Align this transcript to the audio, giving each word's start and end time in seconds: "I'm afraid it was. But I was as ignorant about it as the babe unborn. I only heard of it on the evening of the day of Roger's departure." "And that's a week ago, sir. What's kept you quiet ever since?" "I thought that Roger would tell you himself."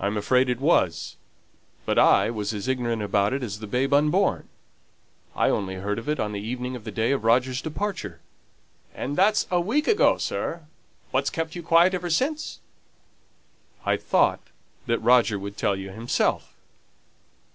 "I'm 0.00 0.16
afraid 0.16 0.48
it 0.48 0.60
was. 0.62 1.18
But 1.84 1.98
I 1.98 2.30
was 2.30 2.54
as 2.54 2.68
ignorant 2.68 3.02
about 3.02 3.34
it 3.34 3.42
as 3.42 3.58
the 3.58 3.66
babe 3.66 3.92
unborn. 3.92 4.48
I 5.36 5.50
only 5.50 5.74
heard 5.74 5.98
of 5.98 6.08
it 6.08 6.18
on 6.18 6.32
the 6.32 6.40
evening 6.40 6.74
of 6.74 6.84
the 6.84 6.90
day 6.90 7.10
of 7.12 7.22
Roger's 7.22 7.60
departure." 7.60 8.22
"And 8.94 9.14
that's 9.14 9.46
a 9.50 9.60
week 9.60 9.86
ago, 9.86 10.16
sir. 10.16 10.62
What's 11.10 11.28
kept 11.28 11.54
you 11.54 11.62
quiet 11.62 11.92
ever 11.92 12.08
since?" 12.08 12.60
"I 13.84 13.98
thought 13.98 14.40
that 14.86 15.00
Roger 15.00 15.38
would 15.38 15.58
tell 15.58 15.76
you 15.76 15.90
himself." 15.90 16.54